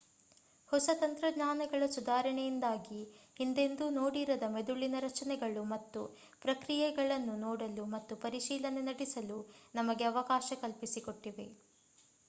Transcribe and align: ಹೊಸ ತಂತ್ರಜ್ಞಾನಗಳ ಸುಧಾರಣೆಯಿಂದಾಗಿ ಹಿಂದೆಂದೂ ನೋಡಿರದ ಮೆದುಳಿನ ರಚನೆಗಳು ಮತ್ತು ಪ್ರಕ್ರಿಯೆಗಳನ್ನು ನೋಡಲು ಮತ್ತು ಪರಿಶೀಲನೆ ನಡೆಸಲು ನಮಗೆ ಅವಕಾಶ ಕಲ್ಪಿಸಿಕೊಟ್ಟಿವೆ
ಹೊಸ 0.69 0.89
ತಂತ್ರಜ್ಞಾನಗಳ 1.01 1.87
ಸುಧಾರಣೆಯಿಂದಾಗಿ 1.91 3.01
ಹಿಂದೆಂದೂ 3.39 3.85
ನೋಡಿರದ 3.97 4.47
ಮೆದುಳಿನ 4.55 5.01
ರಚನೆಗಳು 5.05 5.63
ಮತ್ತು 5.73 6.01
ಪ್ರಕ್ರಿಯೆಗಳನ್ನು 6.41 7.35
ನೋಡಲು 7.45 7.85
ಮತ್ತು 7.93 8.15
ಪರಿಶೀಲನೆ 8.25 8.83
ನಡೆಸಲು 8.89 9.39
ನಮಗೆ 9.75 10.07
ಅವಕಾಶ 10.11 10.59
ಕಲ್ಪಿಸಿಕೊಟ್ಟಿವೆ 10.63 11.47